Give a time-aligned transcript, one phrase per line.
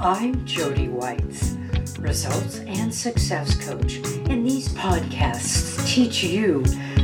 [0.00, 1.56] I'm Jody Whites,
[1.98, 3.96] results and success coach,
[4.30, 6.62] and these podcasts teach you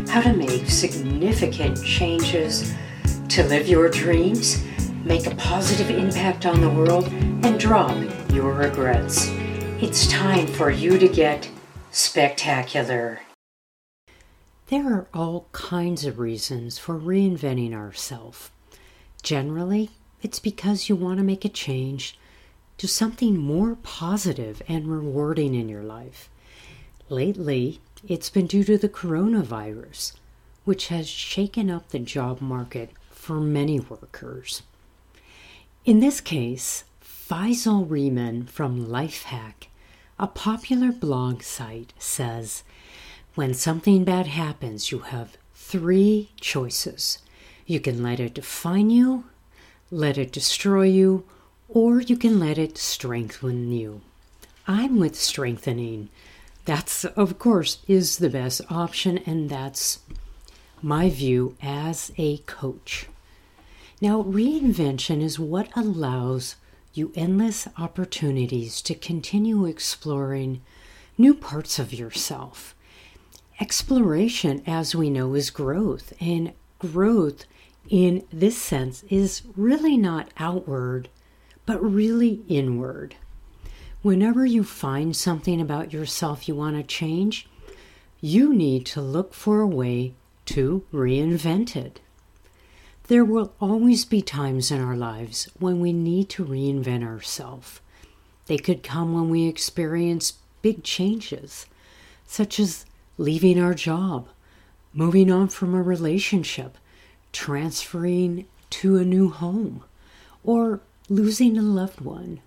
[0.08, 2.72] how to make significant changes
[3.30, 4.62] to live your dreams,
[5.02, 7.96] make a positive impact on the world, and drop
[8.32, 9.26] your regrets.
[9.82, 11.50] It's time for you to get
[11.90, 13.22] spectacular.
[14.68, 18.52] There are all kinds of reasons for reinventing ourselves.
[19.20, 19.90] Generally,
[20.22, 22.16] it's because you want to make a change
[22.78, 26.28] to something more positive and rewarding in your life.
[27.08, 30.14] Lately, it's been due to the coronavirus,
[30.64, 34.62] which has shaken up the job market for many workers.
[35.84, 39.68] In this case, Faisal Rehman from Lifehack,
[40.18, 42.62] a popular blog site, says
[43.34, 47.18] when something bad happens, you have three choices.
[47.66, 49.24] You can let it define you,
[49.90, 51.24] let it destroy you,
[51.68, 54.00] or you can let it strengthen you.
[54.66, 56.08] I'm with strengthening.
[56.64, 60.00] That's, of course, is the best option, and that's
[60.80, 63.06] my view as a coach.
[64.00, 66.56] Now, reinvention is what allows
[66.94, 70.62] you endless opportunities to continue exploring
[71.18, 72.74] new parts of yourself.
[73.60, 77.44] Exploration, as we know, is growth, and growth
[77.88, 81.08] in this sense is really not outward,
[81.66, 83.16] but really inward.
[84.02, 87.48] Whenever you find something about yourself you want to change,
[88.20, 90.14] you need to look for a way
[90.46, 92.00] to reinvent it.
[93.08, 97.80] There will always be times in our lives when we need to reinvent ourselves.
[98.46, 101.66] They could come when we experience big changes,
[102.26, 102.86] such as
[103.18, 104.28] leaving our job,
[104.92, 106.78] moving on from a relationship,
[107.32, 109.84] transferring to a new home,
[110.42, 112.40] or losing a loved one.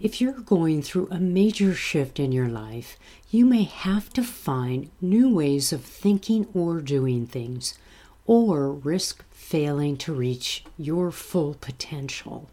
[0.00, 2.96] If you're going through a major shift in your life,
[3.30, 7.78] you may have to find new ways of thinking or doing things,
[8.26, 12.48] or risk failing to reach your full potential.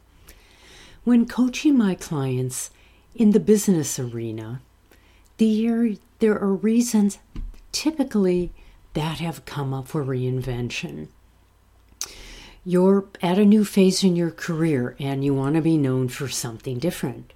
[1.04, 2.70] When coaching my clients
[3.16, 4.62] in the business arena,
[5.38, 7.18] there, there are reasons
[7.72, 8.52] typically
[8.94, 11.08] that have come up for reinvention.
[12.64, 16.28] You're at a new phase in your career and you want to be known for
[16.28, 17.34] something different.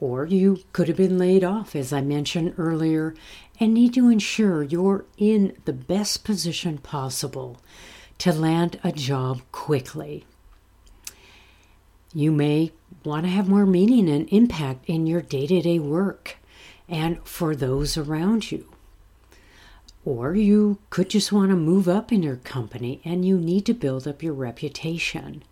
[0.00, 3.14] Or you could have been laid off, as I mentioned earlier,
[3.58, 7.58] and need to ensure you're in the best position possible
[8.18, 10.26] to land a job quickly.
[12.12, 12.72] You may
[13.04, 16.36] want to have more meaning and impact in your day to day work
[16.86, 18.72] and for those around you.
[20.08, 23.74] Or you could just want to move up in your company and you need to
[23.74, 25.42] build up your reputation.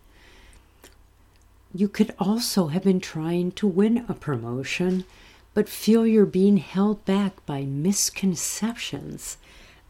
[1.75, 5.05] You could also have been trying to win a promotion,
[5.53, 9.37] but feel you're being held back by misconceptions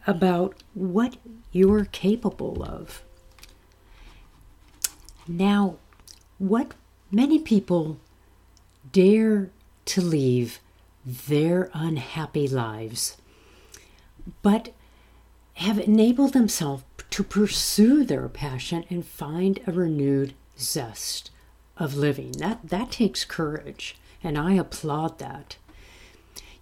[0.06, 1.16] about what
[1.54, 3.04] you're capable of.
[5.30, 5.78] Now,
[6.40, 6.74] what
[7.10, 8.02] many people
[8.92, 9.50] dare
[9.86, 10.60] to leave
[11.06, 13.16] their unhappy lives,
[14.42, 14.74] but
[15.56, 21.32] have enabled themselves to pursue their passion and find a renewed zest
[21.78, 22.34] of living.
[22.34, 25.58] That, that takes courage, and I applaud that.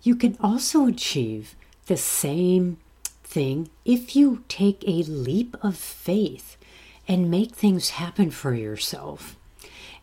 [0.02, 1.56] You can also achieve
[1.88, 2.78] the same
[3.24, 6.58] thing if you take a leap of faith
[7.08, 9.36] and make things happen for yourself.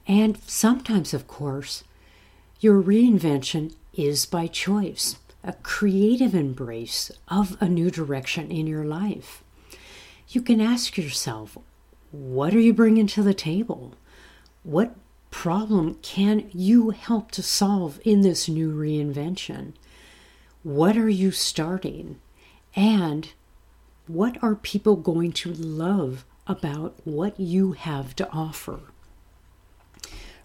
[0.07, 1.85] And sometimes, of course,
[2.61, 9.43] your reinvention is by choice, a creative embrace of a new direction in your life.
[10.29, 11.59] You can ask yourself,
[12.11, 13.95] what are you bringing to the table?
[14.63, 14.95] What
[15.31, 19.73] problem can you help to solve in this new reinvention?
[20.63, 22.21] What are you starting?
[22.77, 23.33] And
[24.07, 28.81] what are people going to love about what you have to offer?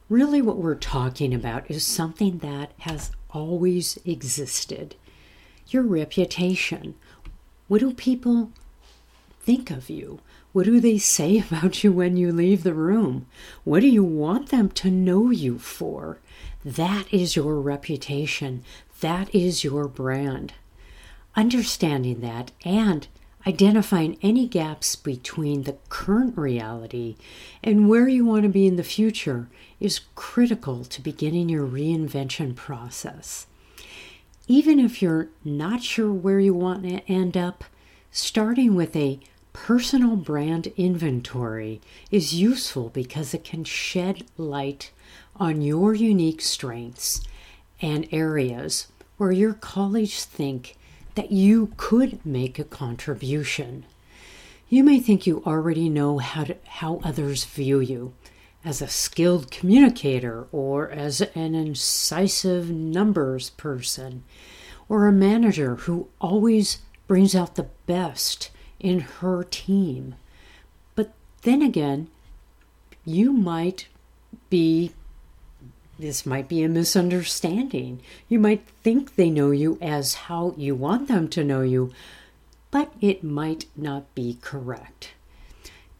[0.09, 4.95] Really, what we're talking about is something that has always existed
[5.69, 6.95] your reputation.
[7.67, 8.51] What do people
[9.41, 10.19] think of you?
[10.53, 13.27] What do they say about you when you leave the room?
[13.63, 16.19] What do you want them to know you for?
[16.63, 18.63] That is your reputation.
[19.01, 20.53] That is your brand.
[21.35, 23.07] Understanding that and
[23.47, 27.15] identifying any gaps between the current reality
[27.63, 29.47] and where you want to be in the future
[29.79, 33.47] is critical to beginning your reinvention process.
[34.49, 37.63] Even if you're not sure where you want to end up,
[38.11, 39.17] starting with a
[39.53, 41.79] personal brand inventory
[42.11, 44.91] is useful because it can shed light
[45.37, 47.21] on your unique strengths
[47.81, 50.75] and areas where your colleagues think
[51.17, 53.83] that you could make a contribution.
[54.69, 58.13] You may think you already know how, to, how others view you
[58.63, 64.25] as a skilled communicator or as an incisive numbers person
[64.87, 70.13] or a manager who always brings out the best in her team.
[70.93, 72.09] But then again,
[73.05, 73.87] you might
[74.51, 74.91] be
[75.99, 78.01] this might be a misunderstanding.
[78.29, 81.91] You might think they know you as how you want them to know you,
[82.69, 85.11] but it might not be correct.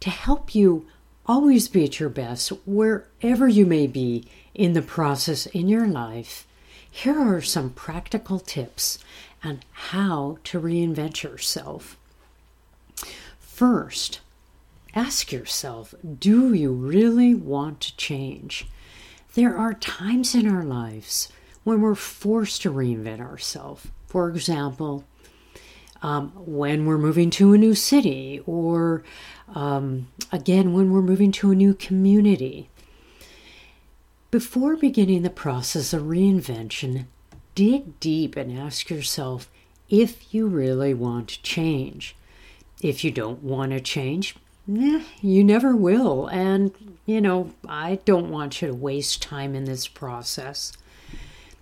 [0.02, 0.86] To help you
[1.26, 6.48] always be at your best wherever you may be in the process in your life,
[6.90, 9.00] here are some practical tips
[9.44, 11.98] on how to reinvent yourself.
[13.40, 14.20] First,
[14.96, 18.68] ask yourself do you really want to change?
[19.38, 21.30] There are times in our lives
[21.64, 23.86] when we're forced to reinvent ourselves.
[24.08, 25.04] For example,
[26.02, 29.04] um, when we're moving to a new city, or
[29.54, 32.72] um, again, when we're moving to a new community.
[34.32, 37.06] Before beginning the process of reinvention,
[37.54, 39.52] dig deep and ask yourself
[39.88, 42.16] if you really want to change.
[42.82, 44.36] If you don't want to change,
[44.68, 46.28] you never will.
[46.28, 46.72] And,
[47.06, 50.74] you know, I don't want you to waste time in this process.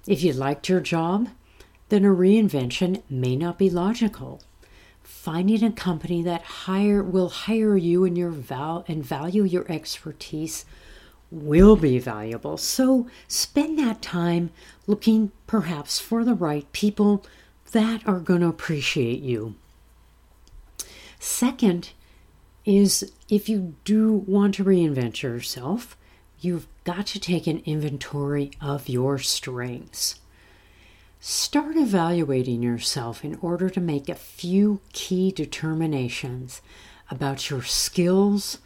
[0.08, 1.30] If you liked your job,
[1.90, 4.42] then a reinvention may not be logical.
[5.04, 10.66] Finding a company that hire will hire you and your val and value your expertise
[11.32, 12.58] will be valuable.
[12.58, 14.52] So spend that time
[14.88, 17.26] looking perhaps for the right people
[17.72, 19.56] that are going to appreciate you.
[21.20, 21.92] Second,
[22.66, 25.96] is if you do want to reinvent yourself,
[26.40, 30.20] you've got to take an inventory of your strengths.
[31.20, 36.62] Start evaluating yourself in order to make a few key determinations
[37.10, 38.60] about your skills,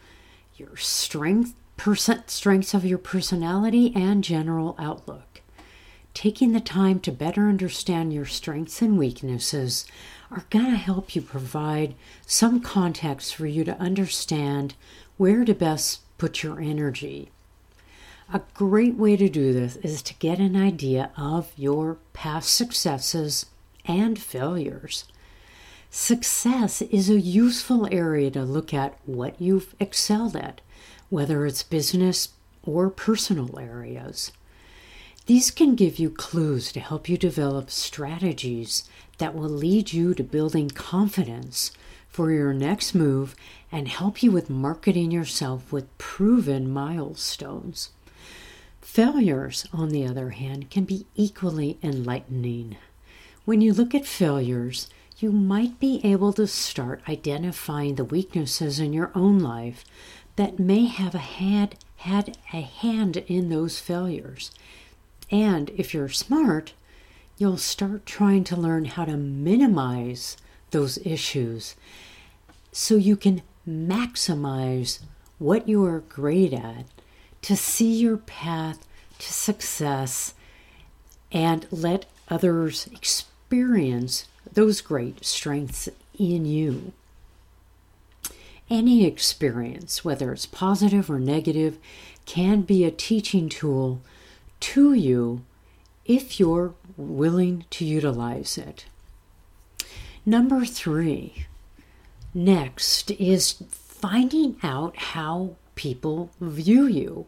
[0.56, 5.40] your strength, percent strengths of your personality, and general outlook.
[6.12, 9.86] Taking the time to better understand your strengths and weaknesses
[10.30, 11.94] are going to help you provide
[12.26, 14.74] some context for you to understand
[15.16, 17.30] where to best put your energy.
[18.32, 23.46] A great way to do this is to get an idea of your past successes
[23.84, 25.04] and failures.
[25.90, 30.60] Success is a useful area to look at what you've excelled at,
[31.08, 32.28] whether it's business
[32.62, 34.30] or personal areas.
[35.30, 38.82] These can give you clues to help you develop strategies
[39.18, 41.70] that will lead you to building confidence
[42.08, 43.36] for your next move
[43.70, 47.90] and help you with marketing yourself with proven milestones.
[48.80, 52.76] Failures, on the other hand, can be equally enlightening.
[53.44, 58.92] When you look at failures, you might be able to start identifying the weaknesses in
[58.92, 59.84] your own life
[60.34, 64.50] that may have a had, had a hand in those failures.
[65.30, 66.74] And if you're smart,
[67.38, 70.36] you'll start trying to learn how to minimize
[70.70, 71.76] those issues
[72.72, 75.00] so you can maximize
[75.38, 76.86] what you are great at
[77.42, 78.86] to see your path
[79.18, 80.34] to success
[81.32, 85.88] and let others experience those great strengths
[86.18, 86.92] in you.
[88.68, 91.78] Any experience, whether it's positive or negative,
[92.26, 94.00] can be a teaching tool
[94.60, 95.44] to you
[96.04, 98.86] if you're willing to utilize it.
[100.26, 101.46] Number three,
[102.34, 107.26] next is finding out how people view you.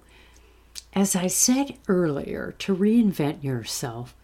[0.94, 4.14] As I said earlier, to reinvent yourself,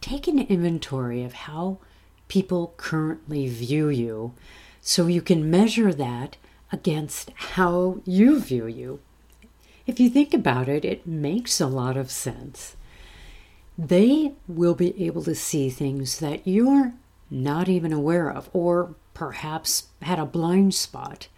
[0.00, 1.78] take an inventory of how
[2.28, 4.32] people currently view you
[4.80, 6.36] so you can measure that
[6.70, 9.00] against how you view you.
[9.88, 12.76] If you think about it, it makes a lot of sense
[13.78, 16.92] they will be able to see things that you're
[17.30, 21.28] not even aware of, or perhaps had a blind spot,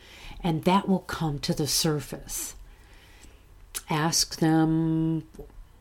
[0.43, 2.57] and that will come to the surface.
[3.89, 5.29] Ask them,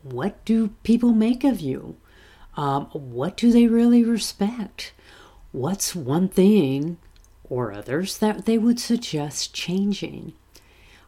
[0.04, 1.96] what do people make of you?
[2.58, 4.92] Um, what do they really respect?
[5.54, 6.98] What's one thing
[7.50, 10.34] or others that they would suggest changing?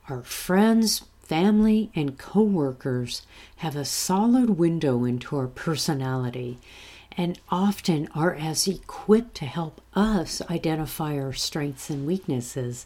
[0.08, 3.22] Our friends, family, and coworkers
[3.56, 6.58] have a solid window into our personality,
[7.16, 12.86] and often are as equipped to help us identify our strengths and weaknesses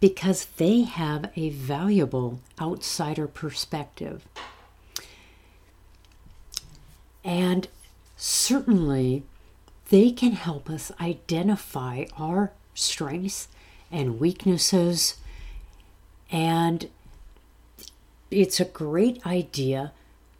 [0.00, 4.26] because they have a valuable outsider perspective.
[7.22, 7.68] And
[8.16, 9.22] certainly,
[9.88, 13.46] they can help us identify our strengths
[13.88, 15.18] and weaknesses.
[16.32, 16.90] And
[18.30, 19.92] it's a great idea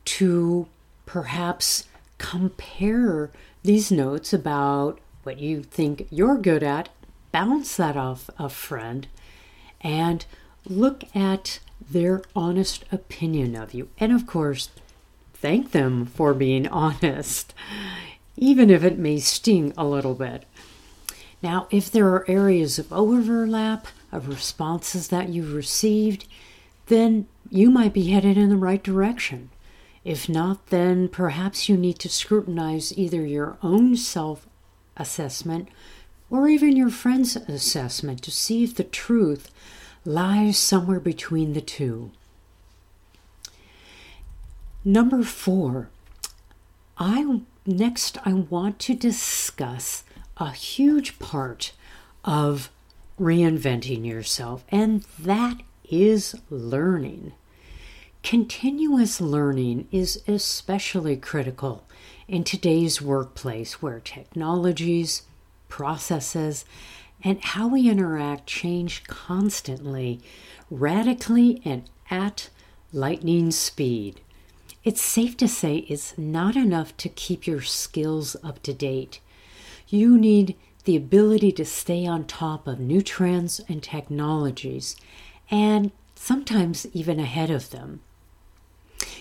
[0.04, 0.68] to
[1.07, 1.85] perhaps
[2.18, 3.30] compare
[3.62, 6.88] these notes about what you think you're good at,
[7.33, 9.07] bounce that off a friend,
[9.80, 10.25] and
[10.66, 13.88] look at their honest opinion of you.
[13.99, 14.71] And of course,
[15.35, 17.54] thank them for being honest,
[18.37, 20.45] even if it may sting a little bit.
[21.42, 26.26] Now, if there are areas of overlap of responses that you've received,
[26.87, 29.50] then you might be headed in the right direction.
[30.04, 34.46] If not, then perhaps you need to scrutinize either your own self
[34.96, 35.68] assessment
[36.30, 39.50] or even your friend's assessment to see if the truth
[40.04, 42.10] lies somewhere between the two.
[44.84, 45.90] Number four,
[46.96, 50.04] I next I want to discuss
[50.38, 51.72] a huge part
[52.24, 52.70] of
[53.20, 55.58] reinventing yourself, and that
[55.90, 57.33] is learning.
[58.23, 61.85] Continuous learning is especially critical
[62.26, 65.23] in today's workplace where technologies,
[65.68, 66.64] processes,
[67.25, 70.21] and how we interact change constantly,
[70.71, 72.50] radically, and at
[72.92, 74.21] lightning speed.
[74.85, 79.21] It's safe to say it's not enough to keep your skills up to date.
[79.88, 84.97] You need the ability to stay on top of new trends and technologies,
[85.50, 88.00] and sometimes even ahead of them.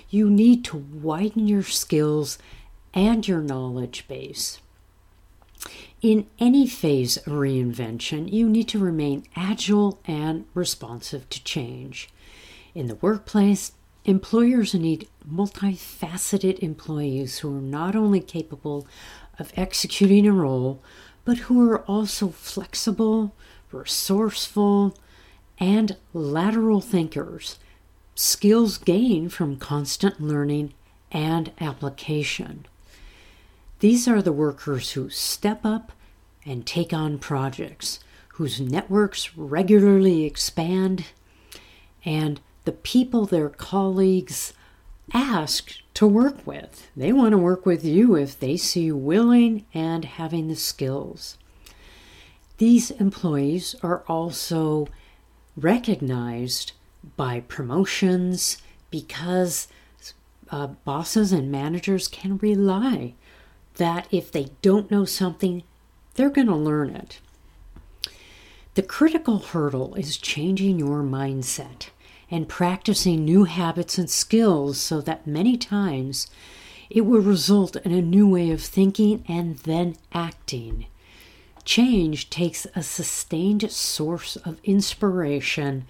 [0.09, 2.37] You need to widen your skills
[2.93, 4.59] and your knowledge base.
[6.01, 12.09] In any phase of reinvention, you need to remain agile and responsive to change.
[12.75, 13.71] In the workplace,
[14.05, 18.87] employers need multifaceted employees who are not only capable
[19.39, 20.81] of executing a role,
[21.25, 23.33] but who are also flexible,
[23.71, 24.95] resourceful,
[25.59, 27.57] and lateral thinkers
[28.15, 30.73] skills gained from constant learning
[31.11, 32.65] and application.
[33.79, 35.91] These are the workers who step up
[36.45, 37.99] and take on projects,
[38.29, 41.05] whose networks regularly expand,
[42.03, 44.53] and the people their colleagues
[45.13, 46.89] ask to work with.
[46.97, 51.37] They want to work with you if they see you willing and having the skills.
[52.57, 54.87] These employees are also
[55.57, 56.71] recognized
[57.17, 58.57] by promotions
[58.91, 59.67] because
[60.49, 63.13] uh, bosses and managers can rely
[63.75, 65.63] that if they don't know something,
[66.15, 67.19] they're going to learn it.
[68.75, 71.89] The critical hurdle is changing your mindset
[72.29, 76.27] and practicing new habits and skills so that many times
[76.89, 80.85] it will result in a new way of thinking and then acting.
[81.67, 85.85] Change takes a sustained source of inspiration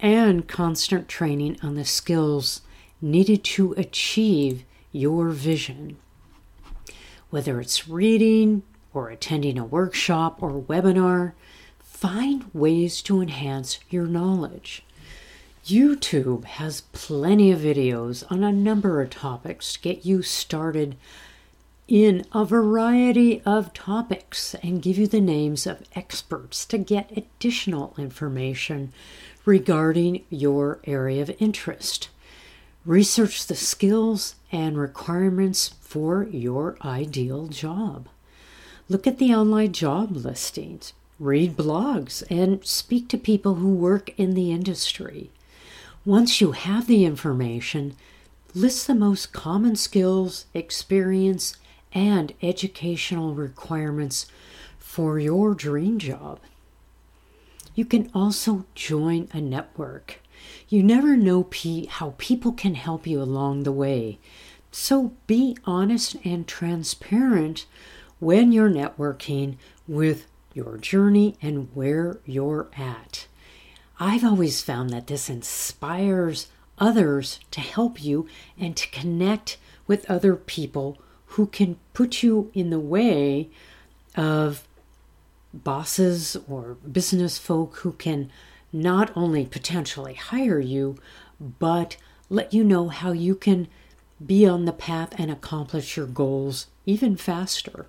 [0.00, 2.62] and constant training on the skills
[3.02, 5.98] needed to achieve your vision.
[7.28, 8.62] Whether it's reading
[8.94, 11.32] or attending a workshop or webinar,
[11.80, 14.84] find ways to enhance your knowledge.
[15.66, 20.96] YouTube has plenty of videos on a number of topics to get you started
[21.90, 27.92] in a variety of topics and give you the names of experts to get additional
[27.98, 28.92] information
[29.44, 32.08] regarding your area of interest.
[32.86, 38.08] Research the skills and requirements for your ideal job.
[38.88, 44.34] Look at the online job listings, read blogs, and speak to people who work in
[44.34, 45.30] the industry.
[46.04, 47.96] Once you have the information,
[48.54, 51.56] list the most common skills, experience,
[51.92, 54.26] and educational requirements
[54.78, 56.40] for your dream job.
[57.74, 60.20] You can also join a network.
[60.68, 61.48] You never know
[61.88, 64.18] how people can help you along the way.
[64.72, 67.66] So be honest and transparent
[68.18, 69.56] when you're networking
[69.88, 73.26] with your journey and where you're at.
[73.98, 78.26] I've always found that this inspires others to help you
[78.58, 80.98] and to connect with other people
[81.30, 83.48] who can put you in the way
[84.16, 84.66] of
[85.54, 88.30] bosses or business folk who can
[88.72, 90.96] not only potentially hire you,
[91.58, 91.96] but
[92.28, 93.68] let you know how you can
[94.24, 97.86] be on the path and accomplish your goals even faster.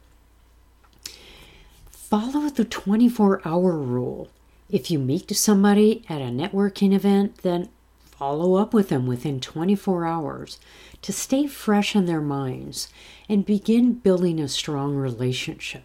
[1.89, 4.29] Follow the 24 hour rule.
[4.69, 7.69] If you meet somebody at a networking event, then
[8.21, 10.59] follow up with them within 24 hours
[11.01, 12.87] to stay fresh in their minds
[13.27, 15.81] and begin building a strong relationship.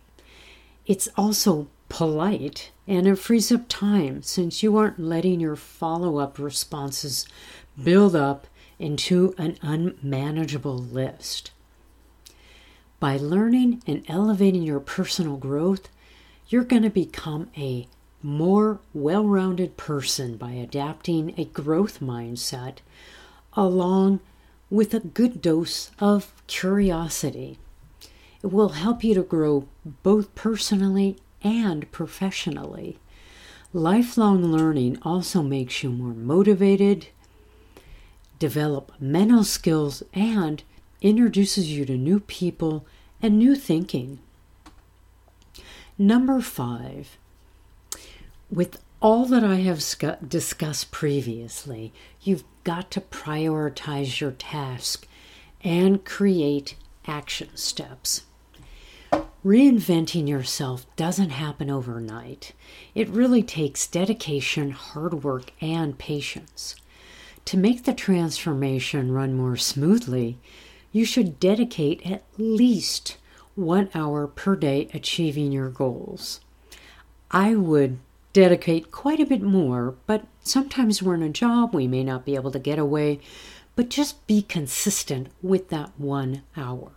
[0.85, 6.39] It's also polite and it frees up time since you aren't letting your follow up
[6.39, 7.27] responses
[7.83, 8.47] build up
[8.79, 11.53] into an unmanageable list.
[13.01, 15.89] By learning and elevating your personal growth,
[16.49, 17.89] you're going to become a
[18.27, 22.79] more well rounded person by adapting a growth mindset
[23.53, 24.19] along
[24.69, 27.57] with a good dose of curiosity.
[28.43, 29.69] It will help you to grow
[30.03, 32.99] both personally and professionally.
[33.73, 37.07] Lifelong learning also makes you more motivated,
[38.41, 40.65] develop mental skills, and
[41.01, 42.85] introduces you to new people
[43.23, 44.19] and new thinking.
[45.97, 47.17] Number five,
[48.51, 55.07] with all that I have sc- discussed previously, you've got to prioritize your task
[55.63, 56.77] and create
[57.07, 58.23] action steps.
[59.45, 62.53] Reinventing yourself doesn't happen overnight.
[62.95, 66.75] It really takes dedication, hard work, and patience.
[67.45, 70.39] To make the transformation run more smoothly,
[70.91, 73.19] you should dedicate at least
[73.55, 76.41] one hour per day achieving your goals.
[77.31, 77.99] I would
[78.37, 82.35] dedicate quite a bit more, but sometimes we're in a job, we may not be
[82.35, 83.19] able to get away,
[83.75, 86.93] but just be consistent with that one hour.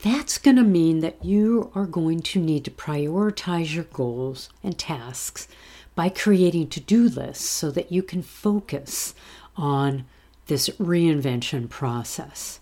[0.00, 4.78] That's going to mean that you are going to need to prioritize your goals and
[4.78, 5.48] tasks
[5.94, 9.14] by creating to do lists so that you can focus
[9.56, 10.04] on
[10.48, 12.60] this reinvention process.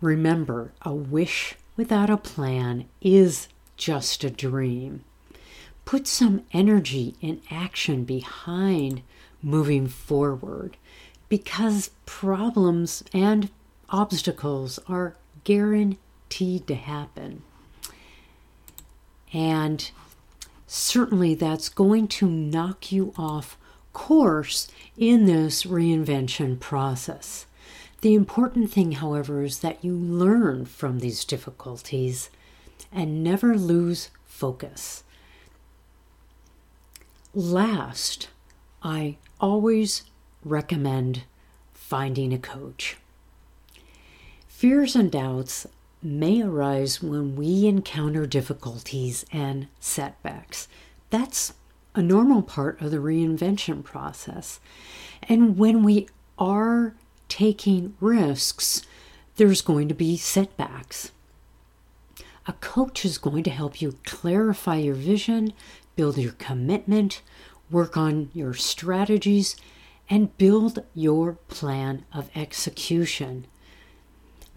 [0.00, 5.04] Remember, a wish without a plan is just a dream.
[5.84, 9.02] Put some energy and action behind
[9.42, 10.76] moving forward
[11.28, 13.50] because problems and
[13.88, 17.42] obstacles are guaranteed to happen.
[19.32, 19.90] And
[20.66, 23.56] certainly that's going to knock you off
[23.92, 27.46] course in this reinvention process.
[28.02, 32.30] The important thing, however, is that you learn from these difficulties
[32.92, 35.04] and never lose focus.
[37.32, 38.28] Last,
[38.82, 40.02] I always
[40.44, 41.22] recommend
[41.72, 42.96] finding a coach.
[44.48, 45.64] Fears and doubts
[46.02, 50.66] may arise when we encounter difficulties and setbacks.
[51.10, 51.54] That's
[51.94, 54.58] a normal part of the reinvention process.
[55.22, 56.96] And when we are
[57.28, 58.82] taking risks,
[59.36, 61.12] there's going to be setbacks.
[62.46, 65.52] A coach is going to help you clarify your vision,
[65.96, 67.22] build your commitment,
[67.70, 69.56] work on your strategies,
[70.08, 73.46] and build your plan of execution.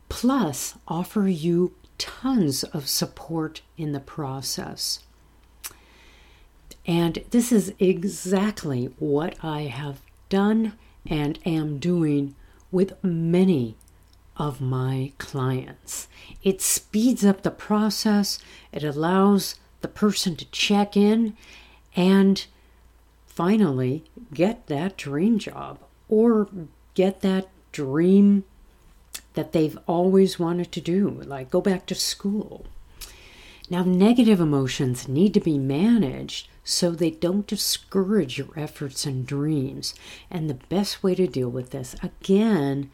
[0.10, 5.00] Plus, offer you tons of support in the process.
[6.86, 10.74] And this is exactly what I have done
[11.06, 12.36] and am doing
[12.72, 13.76] with many
[14.36, 16.08] of my clients.
[16.42, 18.40] It speeds up the process,
[18.72, 21.38] it allows the person to check in
[21.96, 22.48] and
[23.28, 25.78] finally get that dream job
[26.10, 26.48] or
[26.96, 28.44] get that dream
[29.34, 32.66] that they've always wanted to do, like go back to school.
[33.70, 39.94] Now, negative emotions need to be managed so they don't discourage your efforts and dreams.
[40.30, 42.92] And the best way to deal with this, again,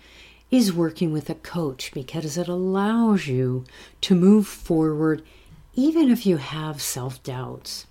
[0.52, 3.66] is working with a coach because it allows you
[4.02, 5.24] to move forward
[5.80, 7.88] even if you have self doubts.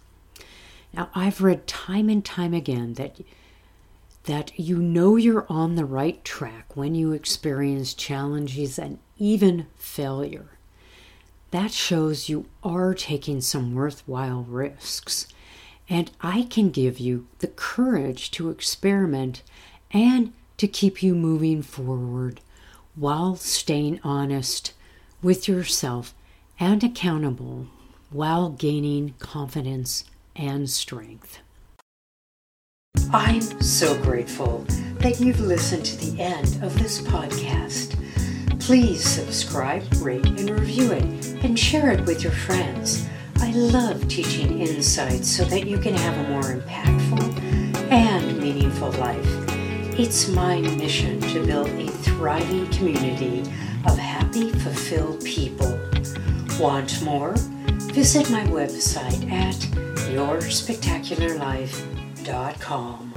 [0.93, 3.19] Now, I've read time and time again that
[4.25, 10.51] that you know you're on the right track when you experience challenges and even failure.
[11.51, 15.27] That shows you are taking some worthwhile risks.
[15.89, 19.43] And I can give you the courage to experiment
[19.91, 22.43] and to keep you moving forward
[22.95, 24.75] while staying honest
[25.23, 26.15] with yourself
[26.61, 27.69] and accountable
[28.11, 31.41] while gaining confidence and strength.
[33.13, 34.65] I'm so grateful
[35.01, 37.97] that you've listened to the end of this podcast.
[38.61, 41.05] Please subscribe, rate, and review it,
[41.43, 43.09] and share it with your friends.
[43.37, 49.27] I love teaching insights so that you can have a more impactful and meaningful life.
[49.99, 53.41] It's my mission to build a thriving community
[53.87, 55.79] of happy, fulfilled people.
[56.59, 57.35] Want more?
[57.99, 59.57] Visit my website at
[60.15, 63.08] yourspectacularlife.com.